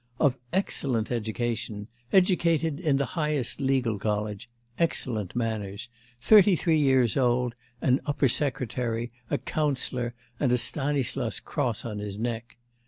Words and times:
'Of 0.19 0.35
excellent 0.51 1.11
education 1.11 1.87
educated 2.11 2.79
in 2.79 2.95
the 2.95 3.05
highest 3.13 3.61
legal 3.61 3.99
college 3.99 4.49
excellent 4.79 5.35
manners, 5.35 5.89
thirty 6.19 6.55
three 6.55 6.79
years 6.79 7.15
old, 7.15 7.53
and 7.83 7.99
upper 8.07 8.27
secretary, 8.27 9.11
a 9.29 9.37
councillor, 9.37 10.15
and 10.39 10.51
a 10.51 10.57
Stanislas 10.57 11.39
cross 11.39 11.85
on 11.85 11.99
his 11.99 12.17
neck. 12.17 12.57